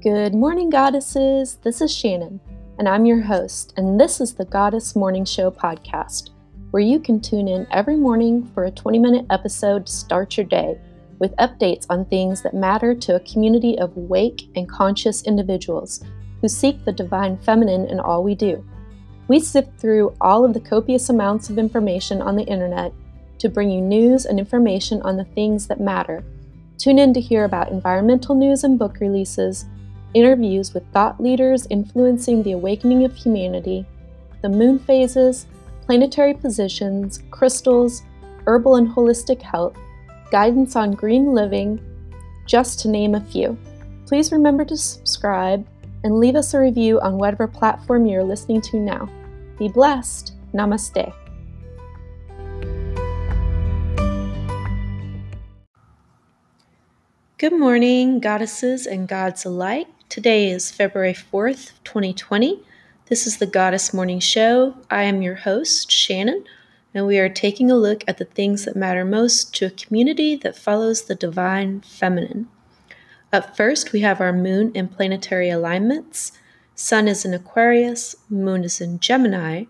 [0.00, 1.56] Good morning, goddesses.
[1.64, 2.38] This is Shannon,
[2.78, 6.30] and I'm your host, and this is the Goddess Morning Show podcast,
[6.70, 10.46] where you can tune in every morning for a 20 minute episode to start your
[10.46, 10.78] day
[11.18, 16.04] with updates on things that matter to a community of awake and conscious individuals
[16.40, 18.64] who seek the divine feminine in all we do.
[19.26, 22.92] We sift through all of the copious amounts of information on the internet
[23.40, 26.22] to bring you news and information on the things that matter.
[26.78, 29.66] Tune in to hear about environmental news and book releases
[30.14, 33.86] interviews with thought leaders influencing the awakening of humanity,
[34.42, 35.46] the moon phases,
[35.84, 38.02] planetary positions, crystals,
[38.46, 39.76] herbal and holistic health,
[40.30, 41.80] guidance on green living,
[42.46, 43.56] just to name a few.
[44.06, 45.66] Please remember to subscribe
[46.04, 49.08] and leave us a review on whatever platform you're listening to now.
[49.58, 50.32] Be blessed.
[50.54, 51.12] Namaste.
[57.36, 59.86] Good morning, goddesses and gods alike.
[60.08, 62.62] Today is February 4th, 2020.
[63.08, 64.74] This is the Goddess Morning Show.
[64.90, 66.44] I am your host, Shannon,
[66.94, 70.34] and we are taking a look at the things that matter most to a community
[70.36, 72.48] that follows the divine feminine.
[73.34, 76.32] Up first, we have our moon and planetary alignments.
[76.74, 79.64] Sun is in Aquarius, Moon is in Gemini,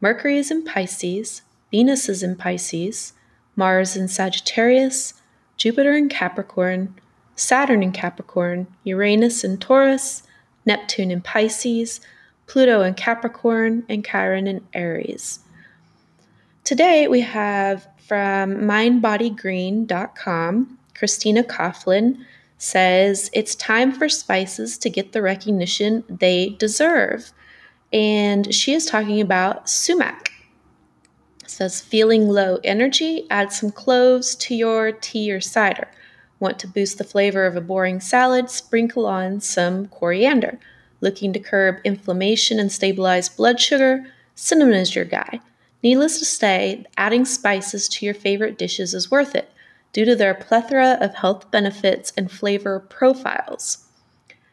[0.00, 3.12] Mercury is in Pisces, Venus is in Pisces,
[3.54, 5.12] Mars in Sagittarius,
[5.58, 6.94] Jupiter in Capricorn,
[7.36, 10.22] Saturn in Capricorn, Uranus in Taurus,
[10.64, 12.00] Neptune in Pisces,
[12.46, 15.40] Pluto in Capricorn, and Chiron in Aries.
[16.62, 22.24] Today we have from mindbodygreen.com, Christina Coughlin
[22.58, 27.32] says it's time for spices to get the recognition they deserve.
[27.92, 30.30] And she is talking about sumac.
[31.46, 35.88] Says feeling low energy, add some cloves to your tea or cider.
[36.40, 38.50] Want to boost the flavor of a boring salad?
[38.50, 40.58] Sprinkle on some coriander.
[41.00, 44.06] Looking to curb inflammation and stabilize blood sugar?
[44.34, 45.40] Cinnamon is your guy.
[45.82, 49.50] Needless to say, adding spices to your favorite dishes is worth it
[49.92, 53.86] due to their plethora of health benefits and flavor profiles.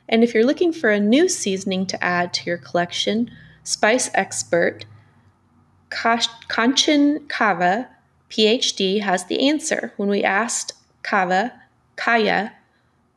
[0.07, 3.31] And if you're looking for a new seasoning to add to your collection,
[3.63, 4.85] Spice Expert
[5.89, 7.87] Kanchan Koya,
[8.29, 9.93] PhD, has the answer.
[9.97, 10.73] When we asked
[11.03, 11.53] Koya
[11.95, 12.51] Koya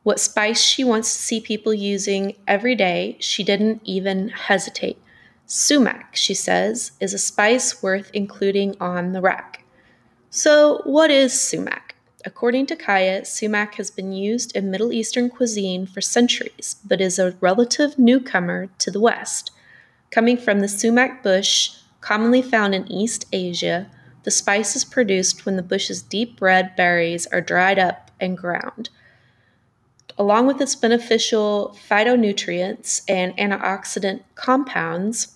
[0.05, 5.01] what spice she wants to see people using every day, she didn't even hesitate.
[5.47, 9.65] Sumac, she says, is a spice worth including on the rack.
[10.29, 11.95] So, what is sumac?
[12.23, 17.17] According to Koya, sumac has been used in Middle Eastern cuisine for centuries, but is
[17.17, 19.49] a relative newcomer to the West.
[20.11, 23.89] Coming from the sumac bush, commonly found in East Asia,
[24.21, 28.89] the spice is produced when the bush's deep red berries are dried up and ground.
[30.17, 35.35] Along with its beneficial phytonutrients and antioxidant compounds,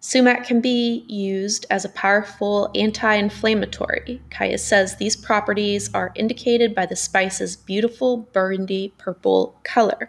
[0.00, 4.20] sumac can be used as a powerful anti inflammatory.
[4.30, 10.08] Koya says these properties are indicated by the spice's beautiful burgundy purple color.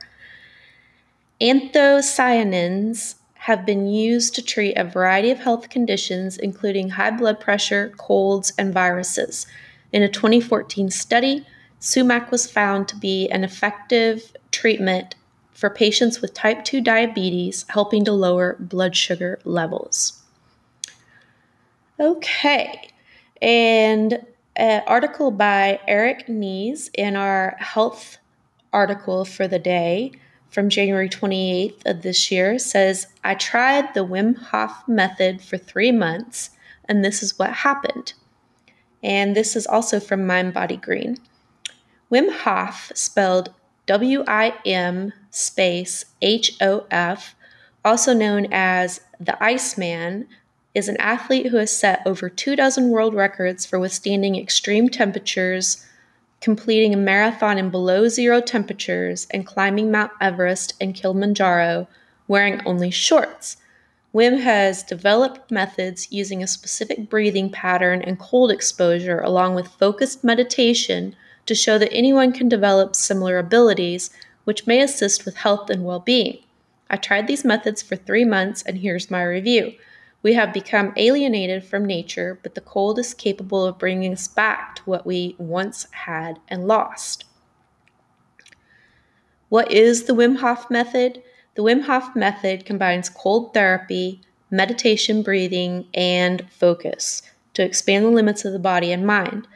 [1.40, 7.94] Anthocyanins have been used to treat a variety of health conditions, including high blood pressure,
[7.97, 9.45] colds, and viruses.
[9.93, 11.45] In a 2014 study,
[11.79, 15.13] sumac was found to be an effective treatment
[15.51, 20.23] for patients with type 2 diabetes, helping to lower blood sugar levels.
[21.99, 22.89] Okay,
[23.39, 28.17] and an article by Eric Nies in our health
[28.73, 30.11] article for the day
[30.49, 35.91] from January 28th of this year says, I tried the Wim Hof method for three
[35.91, 36.49] months,
[36.85, 38.13] and this is what happened
[39.03, 41.17] and this is also from Mind Body Green.
[42.11, 43.53] Wim Hof, spelled
[43.85, 47.35] W I M space H O F,
[47.83, 50.27] also known as the Iceman,
[50.73, 55.85] is an athlete who has set over two dozen world records for withstanding extreme temperatures,
[56.39, 61.88] completing a marathon in below zero temperatures, and climbing Mount Everest and Kilimanjaro
[62.27, 63.57] wearing only shorts.
[64.13, 70.24] Wim has developed methods using a specific breathing pattern and cold exposure, along with focused
[70.24, 71.15] meditation,
[71.48, 74.12] to show that anyone can develop similar abilities,
[74.44, 76.38] which may assist with health and well being.
[76.92, 79.74] I tried these methods for three months, and here's my review.
[80.21, 84.75] We have become alienated from nature, but the cold is capable of bringing us back
[84.75, 87.25] to what we once had and lost.
[89.50, 91.24] What is the Wim Hof method?
[91.55, 97.21] The Wim Hof method combines cold therapy, meditation breathing, and focus
[97.53, 99.47] to expand the limits of the body and mind.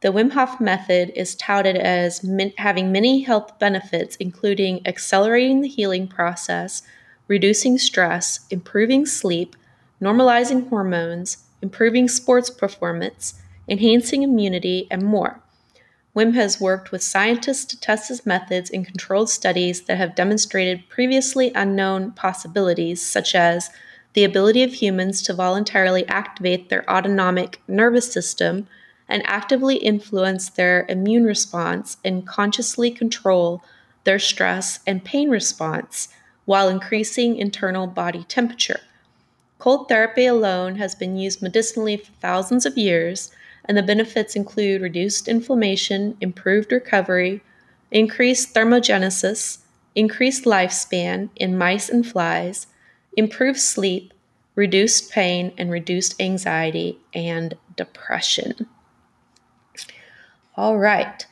[0.00, 5.68] The Wim Hof method is touted as min- having many health benefits, including accelerating the
[5.68, 6.82] healing process,
[7.26, 9.56] reducing stress, improving sleep,
[10.00, 15.42] normalizing hormones, improving sports performance, enhancing immunity, and more.
[16.14, 20.88] Wim has worked with scientists to test his methods in controlled studies that have demonstrated
[20.88, 23.70] previously unknown possibilities, such as
[24.14, 28.66] the ability of humans to voluntarily activate their autonomic nervous system
[29.08, 33.62] and actively influence their immune response and consciously control
[34.04, 36.08] their stress and pain response
[36.44, 38.80] while increasing internal body temperature.
[39.60, 43.30] Cold therapy alone has been used medicinally for thousands of years,
[43.70, 47.40] and the benefits include reduced inflammation, improved recovery,
[47.92, 49.58] increased thermogenesis,
[49.94, 52.66] increased lifespan in mice and flies,
[53.16, 54.12] improved sleep,
[54.56, 58.66] reduced pain, and reduced anxiety and depression.
[60.56, 61.24] All right.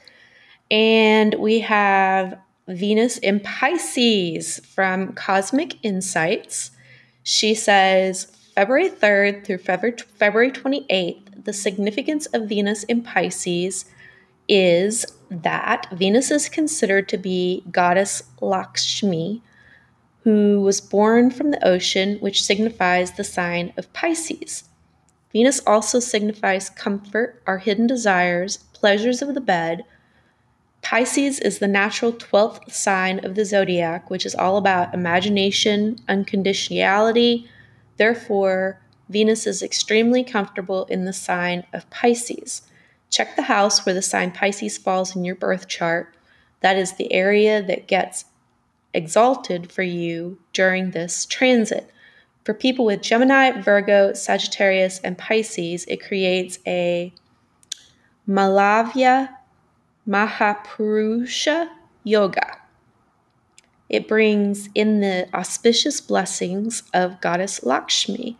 [0.70, 2.38] And we have
[2.68, 6.70] Venus in Pisces from Cosmic Insights.
[7.24, 13.86] She says February 3rd through February 28th, the significance of Venus in Pisces
[14.50, 19.40] is that Venus is considered to be goddess Lakshmi,
[20.24, 24.64] who was born from the ocean, which signifies the sign of Pisces.
[25.32, 29.86] Venus also signifies comfort, our hidden desires, pleasures of the bed.
[30.82, 37.48] Pisces is the natural 12th sign of the zodiac, which is all about imagination, unconditionality.
[37.96, 42.62] Therefore, Venus is extremely comfortable in the sign of Pisces.
[43.10, 46.14] Check the house where the sign Pisces falls in your birth chart.
[46.60, 48.26] That is the area that gets
[48.92, 51.90] exalted for you during this transit.
[52.44, 57.12] For people with Gemini, Virgo, Sagittarius, and Pisces, it creates a
[58.28, 59.30] Malavya
[60.06, 61.68] Mahapurusha
[62.04, 62.58] Yoga.
[63.88, 68.38] It brings in the auspicious blessings of Goddess Lakshmi.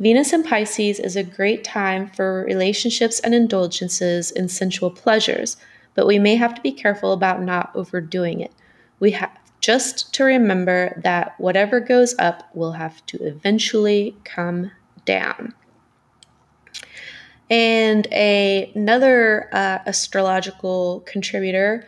[0.00, 5.56] Venus in Pisces is a great time for relationships and indulgences in sensual pleasures,
[5.94, 8.52] but we may have to be careful about not overdoing it.
[9.00, 14.70] We have just to remember that whatever goes up will have to eventually come
[15.04, 15.52] down.
[17.50, 21.84] And a, another uh, astrological contributor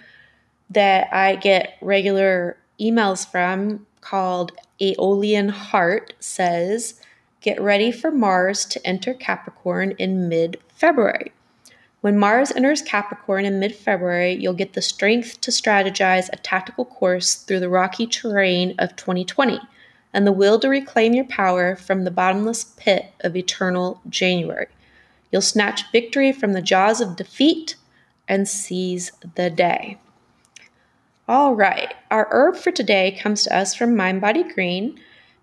[0.70, 7.00] that I get regular emails from called Aeolian Heart says,
[7.40, 11.32] Get ready for Mars to enter Capricorn in mid February.
[12.02, 16.84] When Mars enters Capricorn in mid February, you'll get the strength to strategize a tactical
[16.84, 19.60] course through the rocky terrain of 2020
[20.12, 24.66] and the will to reclaim your power from the bottomless pit of eternal January.
[25.30, 27.76] You'll snatch victory from the jaws of defeat
[28.28, 29.98] and seize the day.
[31.28, 34.98] All right, our herb for today comes to us from Mind Body Green,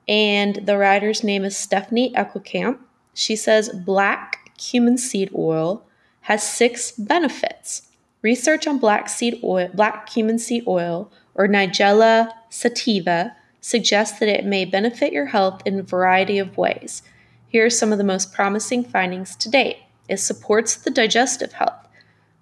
[0.07, 2.79] and the writer's name is Stephanie Eckelkamp.
[3.13, 5.85] She says black cumin seed oil
[6.21, 7.83] has six benefits.
[8.21, 14.45] Research on black seed oil, black cumin seed oil, or Nigella sativa, suggests that it
[14.45, 17.03] may benefit your health in a variety of ways.
[17.47, 19.77] Here are some of the most promising findings to date.
[20.09, 21.86] It supports the digestive health.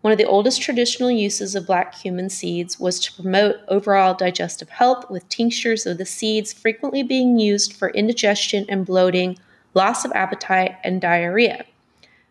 [0.06, 4.69] One of the oldest traditional uses of black cumin seeds was to promote overall digestive
[4.69, 9.40] health, with tinctures of the seeds frequently being used for indigestion and bloating,
[9.74, 11.66] loss of appetite, and diarrhea.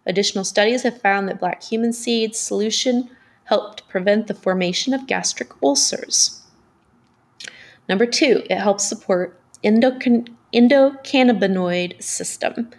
[0.07, 3.11] Additional studies have found that black cumin seeds solution
[3.47, 6.43] helped prevent the formation of gastric ulcers.
[7.88, 12.71] Number two, it helps support endocannabinoid system.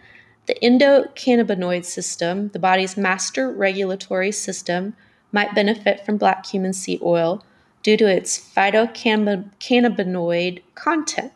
[0.48, 4.96] The endocannabinoid system, the body's master regulatory system,
[5.32, 7.44] might benefit from black cumin seed oil
[7.82, 11.32] due to its phytocannabinoid content.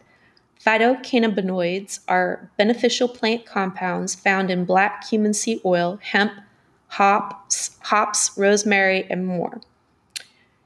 [0.63, 6.34] Phytocannabinoids are beneficial plant compounds found in black cumin seed oil, hemp,
[6.88, 9.62] hops, hops, rosemary, and more.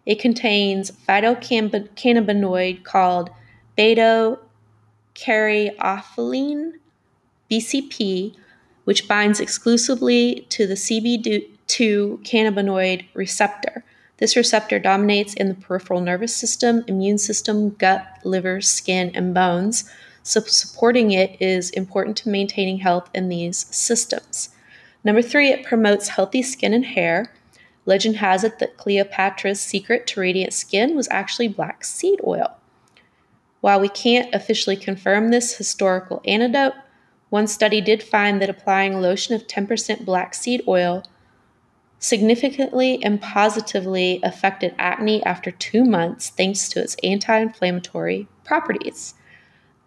[0.06, 3.30] It contains phytocannabinoid called
[3.76, 4.38] beta
[5.16, 6.74] caryophyllene,
[7.54, 8.36] BCP,
[8.86, 13.84] which binds exclusively to the CB2 cannabinoid receptor.
[14.18, 19.90] This receptor dominates in the peripheral nervous system, immune system, gut, liver, skin, and bones.
[20.24, 24.50] So, supporting it is important to maintaining health in these systems.
[25.04, 27.34] Number three, it promotes healthy skin and hair.
[27.86, 32.56] Legend has it that Cleopatra's secret to radiant skin was actually black seed oil.
[33.60, 36.74] While we can't officially confirm this historical anecdote,
[37.34, 41.04] one study did find that applying a lotion of 10% black seed oil
[41.98, 49.16] significantly and positively affected acne after two months thanks to its anti inflammatory properties.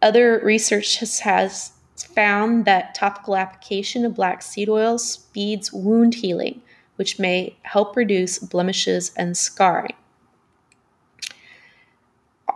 [0.03, 1.71] Other research has,
[2.17, 6.61] found that topical application of black seed oil speeds wound healing,
[6.97, 9.95] which may help reduce blemishes and scarring.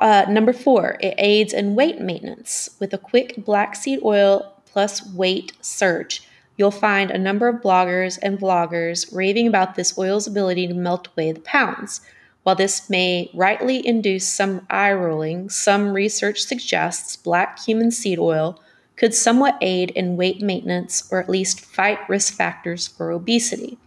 [0.00, 2.70] Uh, number four, it aids in weight maintenance.
[2.80, 6.22] With a quick black seed oil plus weight search,
[6.56, 11.08] you'll find a number of bloggers and vloggers raving about this oil's ability to melt
[11.08, 12.00] away the pounds.
[12.42, 18.60] While this may rightly induce some eye rolling, some research suggests black cumin seed oil
[18.96, 23.78] could somewhat aid in weight maintenance or at least fight risk factors for obesity.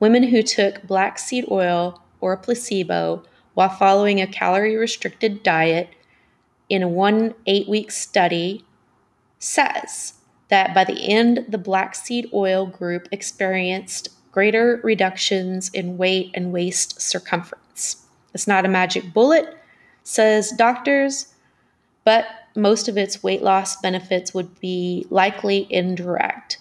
[0.00, 3.22] Women who took black seed oil or a placebo
[3.54, 5.90] while following a calorie restricted diet
[6.68, 8.64] in a one eight week study
[9.44, 10.14] says
[10.48, 16.52] that by the end, the black seed oil group experienced greater reductions in weight and
[16.52, 18.04] waist circumference.
[18.32, 19.56] It's not a magic bullet,
[20.02, 21.34] says doctors,
[22.04, 26.58] but most of its weight loss benefits would be likely indirect.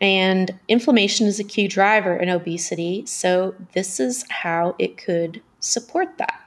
[0.00, 6.18] And inflammation is a key driver in obesity, so this is how it could support
[6.18, 6.43] that.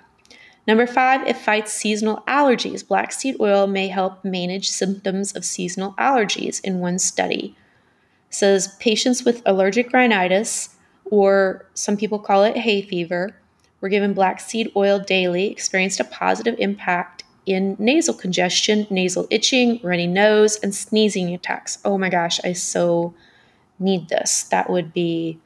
[0.68, 2.86] Number five, it fights seasonal allergies.
[2.86, 7.56] Black seed oil may help manage symptoms of seasonal allergies in one study.
[8.30, 13.34] It says patients with allergic rhinitis, or some people call it hay fever,
[13.80, 19.80] were given black seed oil daily, experienced a positive impact in nasal congestion, nasal itching,
[19.82, 21.78] runny nose, and sneezing attacks.
[21.86, 23.14] Oh my gosh, I so
[23.80, 24.44] need this.
[24.44, 25.40] That would be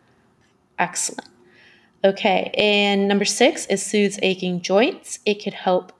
[0.79, 1.30] excellent.
[2.03, 5.19] Okay, and number six is soothes aching joints.
[5.25, 5.93] It could help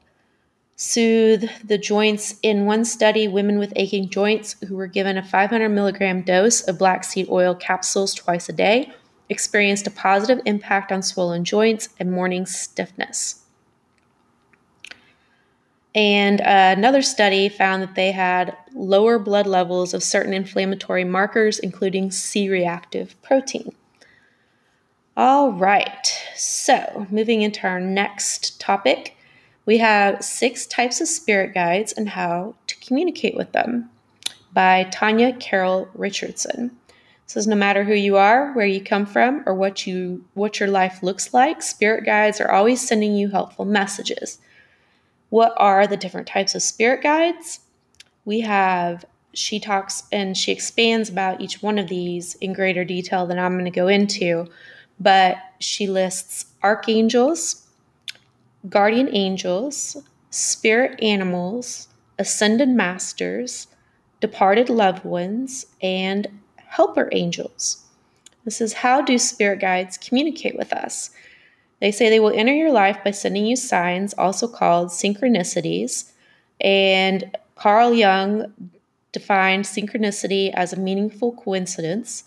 [0.76, 2.36] soothe the joints.
[2.42, 6.80] In one study, women with aching joints who were given a 500 milligram dose of
[6.80, 8.92] black seed oil capsules twice a day
[9.30, 13.44] experienced a positive impact on swollen joints and morning stiffness.
[15.94, 21.60] And uh, another study found that they had lower blood levels of certain inflammatory markers,
[21.60, 23.76] including C reactive protein.
[25.18, 29.18] All right, so moving into our next topic,
[29.66, 33.90] we have six types of spirit guides and how to communicate with them
[34.54, 36.78] by Tanya Carroll Richardson.
[36.88, 40.62] It says no matter who you are, where you come from, or what you what
[40.62, 44.40] your life looks like, spirit guides are always sending you helpful messages.
[45.30, 47.60] What are the different types of spirit guides?
[48.24, 49.04] We have
[49.34, 53.54] she talks and she expands about each one of these in greater detail than I'm
[53.54, 54.48] going to go into
[55.02, 57.68] but she lists archangels,
[58.70, 59.98] guardian angels,
[60.30, 61.88] spirit animals,
[62.20, 63.68] ascended masters,
[64.20, 67.84] departed loved ones, and helper angels.
[68.46, 71.10] This is how do spirit guides communicate with us?
[71.80, 76.12] They say they will enter your life by sending you signs, also called synchronicities.
[76.60, 78.54] And Carl Jung
[79.12, 82.24] defined synchronicity as a meaningful coincidence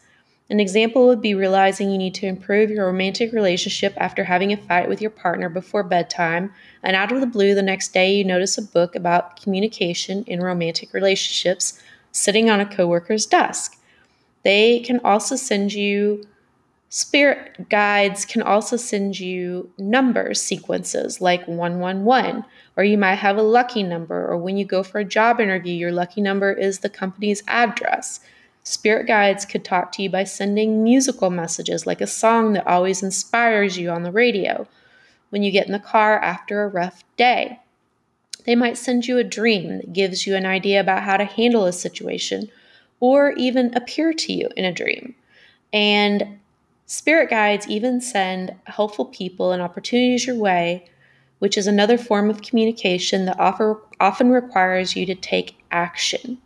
[0.50, 4.56] an example would be realizing you need to improve your romantic relationship after having a
[4.58, 8.24] fight with your partner before bedtime, and out of the blue, the next day you
[8.24, 11.80] notice a book about communication in romantic relationships
[12.12, 13.78] sitting on a coworker's desk.
[14.42, 16.24] They can also send you
[16.94, 22.44] spirit guides can also send you number sequences like 111
[22.76, 25.74] or you might have a lucky number or when you go for a job interview
[25.74, 28.20] your lucky number is the company's address
[28.66, 33.02] Spirit guides could talk to you by sending musical messages like a song that always
[33.02, 34.66] inspires you on the radio
[35.28, 37.60] when you get in the car after a rough day.
[38.46, 41.66] They might send you a dream that gives you an idea about how to handle
[41.66, 42.50] a situation
[43.00, 45.14] or even appear to you in a dream.
[45.72, 46.38] And
[46.86, 50.88] spirit guides even send helpful people and opportunities your way,
[51.38, 53.38] which is another form of communication that
[54.00, 56.38] often requires you to take action.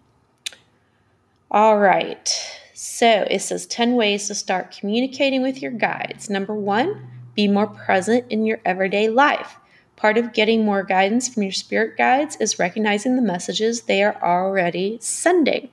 [1.51, 2.29] All right.
[2.75, 6.29] So it says 10 ways to start communicating with your guides.
[6.29, 9.57] Number one, be more present in your everyday life.
[9.97, 14.23] Part of getting more guidance from your spirit guides is recognizing the messages they are
[14.23, 15.71] already sending.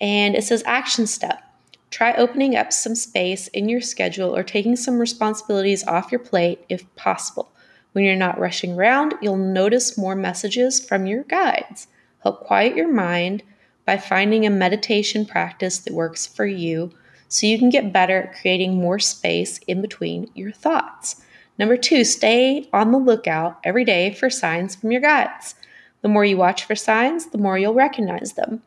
[0.00, 1.42] And it says action step.
[1.90, 6.64] Try opening up some space in your schedule or taking some responsibilities off your plate
[6.70, 7.52] if possible.
[7.92, 11.88] When you're not rushing around, you'll notice more messages from your guides.
[12.22, 13.42] Help quiet your mind
[13.90, 16.92] by finding a meditation practice that works for you
[17.26, 21.20] so you can get better at creating more space in between your thoughts.
[21.58, 25.56] Number two, stay on the lookout every day for signs from your guides.
[26.02, 28.62] The more you watch for signs, the more you'll recognize them.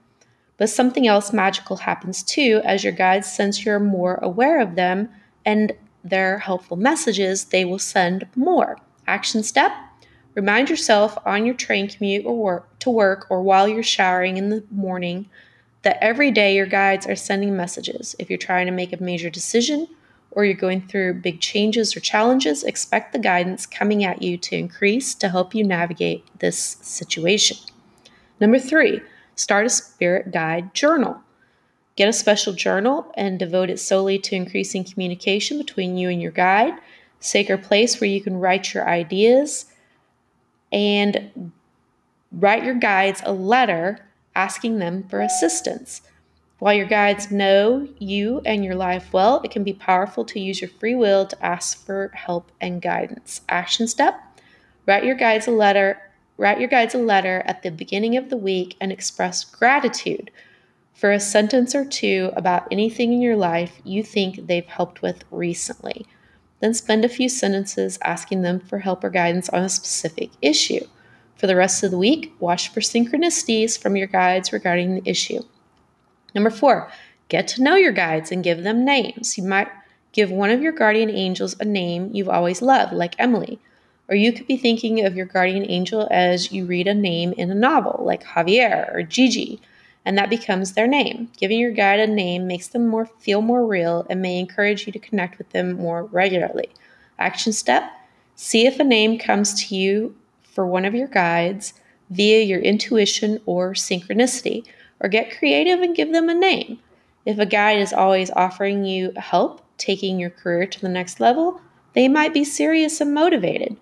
[0.57, 5.07] But something else magical happens too as your guides sense you're more aware of them
[5.45, 5.71] and
[6.03, 8.77] their helpful messages, they will send more.
[9.07, 9.71] Action step
[10.35, 14.49] Remind yourself on your train commute or work to work or while you're showering in
[14.49, 15.29] the morning
[15.83, 18.15] that every day your guides are sending messages.
[18.17, 19.87] If you're trying to make a major decision
[20.31, 24.55] or you're going through big changes or challenges, expect the guidance coming at you to
[24.55, 27.57] increase to help you navigate this situation.
[28.39, 29.01] Number three,
[29.35, 31.21] start a spirit guide journal.
[31.95, 36.31] Get a special journal and devote it solely to increasing communication between you and your
[36.31, 36.73] guide.
[37.19, 39.67] Sacred place where you can write your ideas
[40.73, 41.51] and
[42.31, 43.99] write your guides a letter
[44.35, 46.01] asking them for assistance.
[46.59, 50.61] While your guides know you and your life well, it can be powerful to use
[50.61, 53.41] your free will to ask for help and guidance.
[53.47, 54.19] Action step
[54.85, 56.01] write your guides a letter.
[56.37, 60.31] Write your guides a letter at the beginning of the week and express gratitude
[60.93, 65.23] for a sentence or two about anything in your life you think they've helped with
[65.31, 66.05] recently.
[66.63, 70.87] Then spend a few sentences asking them for help or guidance on a specific issue.
[71.35, 75.41] For the rest of the week, watch for synchronicities from your guides regarding the issue.
[76.33, 76.89] Number four,
[77.27, 79.37] get to know your guides and give them names.
[79.37, 79.67] You might
[80.13, 83.59] give one of your guardian angels a name you've always loved, like Emily.
[84.07, 87.51] Or you could be thinking of your guardian angel as you read a name in
[87.51, 89.59] a novel, like Javier or Gigi
[90.05, 91.29] and that becomes their name.
[91.37, 94.93] Giving your guide a name makes them more feel more real and may encourage you
[94.93, 96.69] to connect with them more regularly.
[97.17, 97.91] Action step:
[98.35, 101.73] see if a name comes to you for one of your guides
[102.09, 104.65] via your intuition or synchronicity,
[104.99, 106.79] or get creative and give them a name.
[107.25, 111.61] If a guide is always offering you help taking your career to the next level,
[111.93, 113.77] they might be serious and motivated.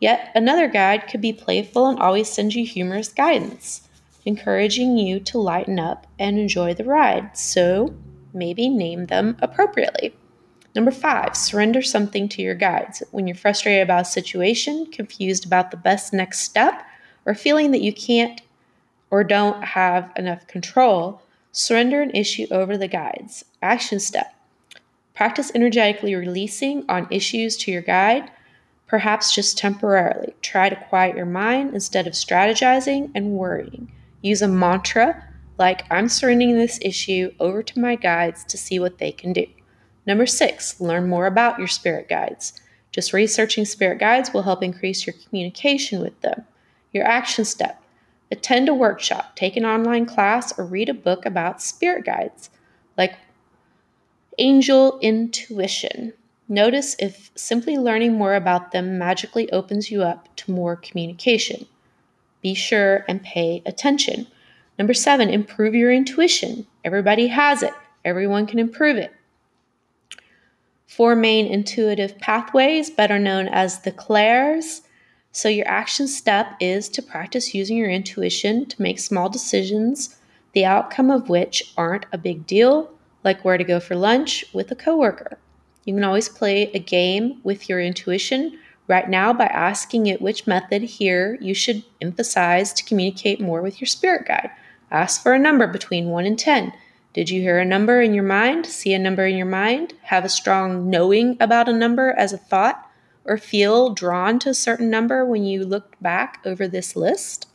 [0.00, 3.88] Yet another guide could be playful and always send you humorous guidance
[4.24, 7.36] encouraging you to lighten up and enjoy the ride.
[7.36, 7.94] So
[8.32, 10.14] maybe name them appropriately.
[10.74, 13.02] Number five, surrender something to your guides.
[13.10, 16.86] When you're frustrated about a situation, confused about the best next step,
[17.26, 18.40] or feeling that you can't
[19.10, 23.44] or don't have enough control, surrender an issue over the guides.
[23.60, 24.34] Action step
[25.20, 28.30] practice energetically releasing on issues to your guide,
[28.86, 30.32] perhaps just temporarily.
[30.40, 33.92] Try to quiet your mind instead of strategizing and worrying.
[34.22, 35.24] Use a mantra
[35.60, 39.44] like, I'm surrendering this issue over to my guides to see what they can do.
[40.06, 42.58] Number six, learn more about your spirit guides.
[42.92, 46.46] Just researching spirit guides will help increase your communication with them.
[46.92, 47.82] Your action step
[48.30, 52.48] attend a workshop, take an online class, or read a book about spirit guides,
[52.96, 53.16] like
[54.38, 56.14] angel intuition.
[56.48, 61.66] Notice if simply learning more about them magically opens you up to more communication.
[62.42, 64.26] Be sure and pay attention.
[64.78, 66.66] Number seven, improve your intuition.
[66.84, 67.74] Everybody has it,
[68.04, 69.12] everyone can improve it.
[70.86, 74.82] Four main intuitive pathways, better known as the clairs.
[75.32, 80.16] So, your action step is to practice using your intuition to make small decisions,
[80.52, 82.90] the outcome of which aren't a big deal,
[83.22, 85.38] like where to go for lunch with a coworker.
[85.84, 88.58] You can always play a game with your intuition
[88.90, 93.80] right now by asking it which method here you should emphasize to communicate more with
[93.80, 94.50] your spirit guide.
[94.90, 96.72] Ask for a number between 1 and 10.
[97.12, 98.66] Did you hear a number in your mind?
[98.66, 99.94] See a number in your mind?
[100.02, 102.84] Have a strong knowing about a number as a thought?
[103.24, 107.46] Or feel drawn to a certain number when you looked back over this list?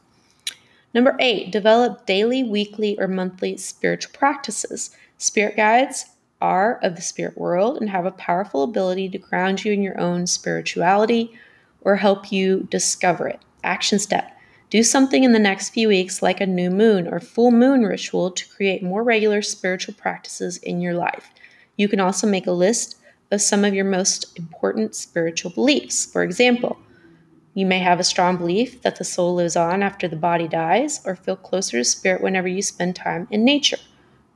[0.94, 4.96] Number eight, develop daily, weekly, or monthly spiritual practices.
[5.18, 6.06] Spirit guides
[6.46, 10.00] are of the spirit world and have a powerful ability to ground you in your
[10.00, 11.34] own spirituality
[11.82, 13.40] or help you discover it.
[13.64, 14.32] Action step
[14.70, 18.32] do something in the next few weeks, like a new moon or full moon ritual,
[18.32, 21.32] to create more regular spiritual practices in your life.
[21.78, 22.98] You can also make a list
[23.32, 26.06] of some of your most important spiritual beliefs.
[26.06, 26.78] For example,
[27.54, 31.02] you may have a strong belief that the soul lives on after the body dies,
[31.06, 33.80] or feel closer to spirit whenever you spend time in nature.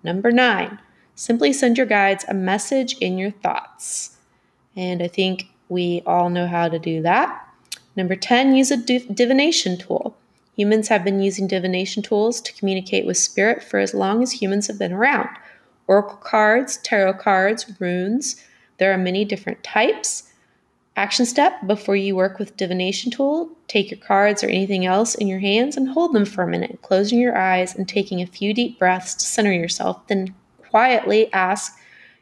[0.03, 0.79] Number nine,
[1.19, 4.15] Simply send your guides a message in your thoughts.
[4.77, 7.45] And I think we all know how to do that.
[7.97, 10.15] Number 10, use a divination tool.
[10.55, 14.67] Humans have been using divination tools to communicate with spirit for as long as humans
[14.67, 15.27] have been around.
[15.87, 18.41] Oracle cards, tarot cards, runes,
[18.77, 20.31] there are many different types.
[20.95, 25.27] Action step before you work with divination tool, take your cards or anything else in
[25.27, 28.53] your hands and hold them for a minute, closing your eyes and taking a few
[28.53, 30.33] deep breaths to center yourself, then
[30.69, 31.77] quietly ask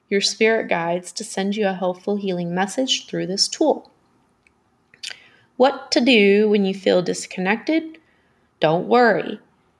[0.09, 3.91] your spirit guides to send you a helpful healing message through this tool.
[5.57, 7.97] What to do when you feel disconnected?
[8.59, 9.39] Don't worry.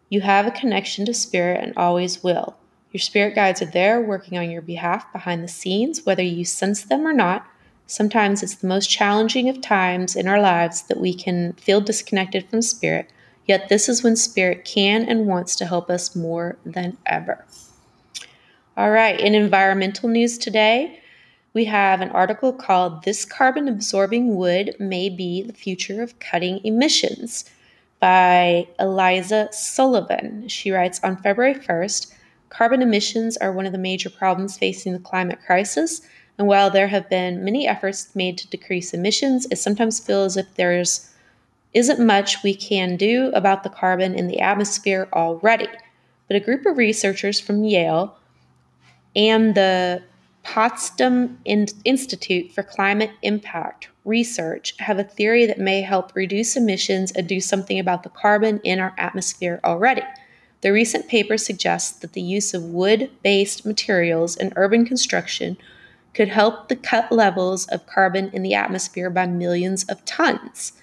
[0.10, 2.58] You have a connection to spirit and always will.
[2.91, 6.84] Your spirit guides are there working on your behalf behind the scenes, whether you sense
[6.84, 7.45] them or not.
[7.86, 12.49] Sometimes it's the most challenging of times in our lives that we can feel disconnected
[12.49, 13.10] from spirit,
[13.45, 17.45] yet, this is when spirit can and wants to help us more than ever.
[18.78, 21.00] All right, in environmental news today,
[21.56, 26.63] we have an article called This Carbon Absorbing Wood May Be the Future of Cutting
[26.63, 27.50] Emissions
[28.00, 30.48] by Eliza Sullivan.
[30.48, 32.13] She writes on February 1st
[32.50, 36.02] Carbon emissions are one of the major problems facing the climate crisis.
[36.38, 40.46] And while there have been many efforts made to decrease emissions, it sometimes feels as
[40.46, 41.12] if there's
[41.74, 45.68] isn't much we can do about the carbon in the atmosphere already.
[46.28, 48.16] But a group of researchers from Yale
[49.17, 50.03] and the
[50.43, 57.27] Potsdam Institute for Climate Impact Research have a theory that may help reduce emissions and
[57.27, 60.03] do something about the carbon in our atmosphere already.
[60.62, 65.58] The recent paper suggests that the use of wood based materials in urban construction
[66.13, 70.73] could help the cut levels of carbon in the atmosphere by millions of tons.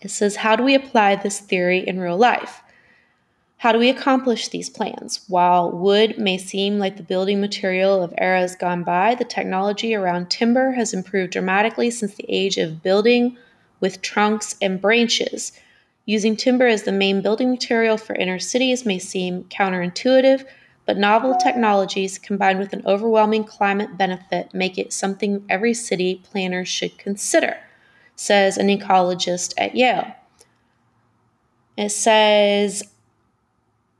[0.00, 2.62] It says, How do we apply this theory in real life?
[3.62, 5.20] How do we accomplish these plans?
[5.28, 10.30] While wood may seem like the building material of eras gone by, the technology around
[10.30, 13.36] timber has improved dramatically since the age of building
[13.78, 15.52] with trunks and branches.
[16.06, 20.44] Using timber as the main building material for inner cities may seem counterintuitive,
[20.84, 26.64] but novel technologies combined with an overwhelming climate benefit make it something every city planner
[26.64, 27.58] should consider,
[28.16, 30.16] says an ecologist at Yale.
[31.76, 32.91] It says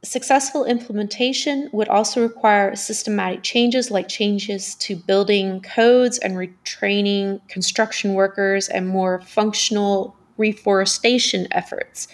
[0.05, 8.15] Successful implementation would also require systematic changes like changes to building codes and retraining construction
[8.15, 12.09] workers and more functional reforestation efforts.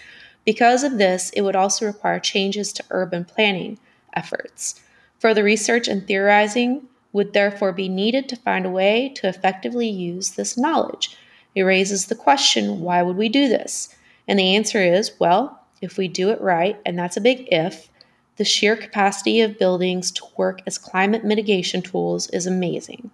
[0.45, 3.79] Because of this, it would also require changes to urban planning
[4.13, 4.83] efforts.
[5.21, 6.83] Further research and theorizing
[7.15, 11.17] would therefore be needed to find a way to effectively use this knowledge.
[11.55, 13.97] It raises the question why would we do this?
[14.27, 17.89] And the answer is well, if we do it right, and that's a big if,
[18.37, 23.11] the sheer capacity of buildings to work as climate mitigation tools is amazing.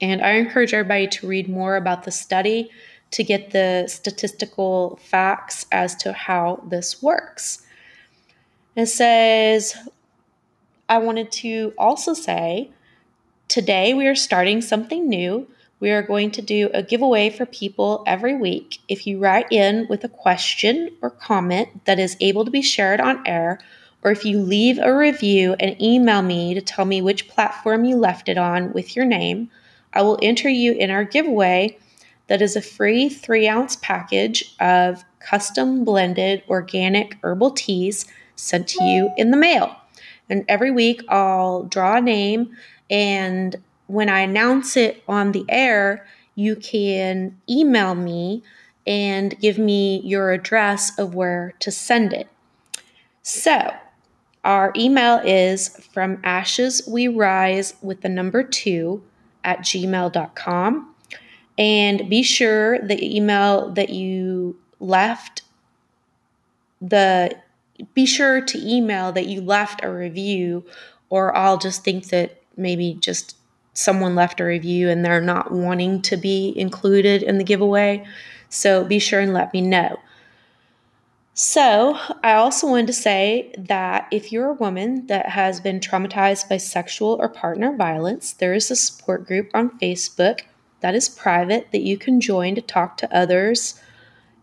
[0.00, 2.70] And I encourage everybody to read more about the study
[3.10, 7.66] to get the statistical facts as to how this works.
[8.76, 9.74] It says,
[10.88, 12.70] I wanted to also say
[13.48, 15.48] today we are starting something new
[15.80, 18.78] we are going to do a giveaway for people every week.
[18.86, 23.00] If you write in with a question or comment that is able to be shared
[23.00, 23.58] on air,
[24.02, 27.96] or if you leave a review and email me to tell me which platform you
[27.96, 29.50] left it on with your name,
[29.92, 31.78] I will enter you in our giveaway
[32.28, 38.84] that is a free three ounce package of custom blended organic herbal teas sent to
[38.84, 39.74] you in the mail.
[40.28, 42.56] And every week I'll draw a name
[42.88, 43.56] and
[43.90, 48.42] when I announce it on the air, you can email me
[48.86, 52.28] and give me your address of where to send it.
[53.22, 53.74] So,
[54.44, 59.02] our email is from ashes we rise with the number two
[59.44, 60.94] at gmail.com.
[61.58, 65.42] And be sure the email that you left,
[66.80, 67.36] the
[67.94, 70.64] be sure to email that you left a review,
[71.10, 73.36] or I'll just think that maybe just
[73.80, 78.04] someone left a review and they're not wanting to be included in the giveaway.
[78.48, 79.98] So be sure and let me know.
[81.32, 86.50] So, I also wanted to say that if you're a woman that has been traumatized
[86.50, 90.40] by sexual or partner violence, there is a support group on Facebook
[90.80, 93.80] that is private that you can join to talk to others,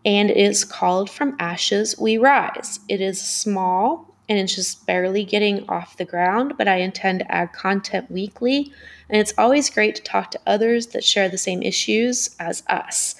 [0.05, 2.79] and it is called From Ashes We Rise.
[2.89, 7.31] It is small and it's just barely getting off the ground, but I intend to
[7.31, 8.71] add content weekly
[9.09, 13.15] and it's always great to talk to others that share the same issues as us.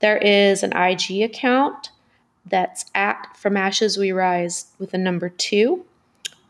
[0.00, 1.90] There is an IG account
[2.46, 5.84] that's at From Ashes We Rise with a number two.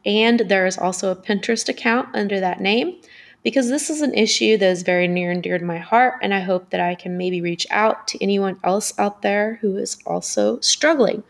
[0.04, 2.96] And there is also a Pinterest account under that name
[3.42, 6.14] because this is an issue that is very near and dear to my heart.
[6.22, 9.76] And I hope that I can maybe reach out to anyone else out there who
[9.76, 11.22] is also struggling.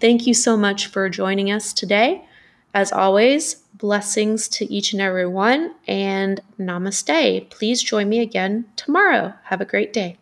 [0.00, 2.24] Thank you so much for joining us today.
[2.72, 7.50] As always, blessings to each and every one, and namaste.
[7.50, 9.34] Please join me again tomorrow.
[9.44, 10.16] Have a great day.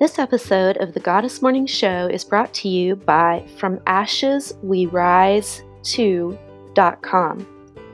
[0.00, 4.86] This episode of the Goddess Morning Show is brought to you by From Ashes We
[4.86, 7.46] Rise To.com,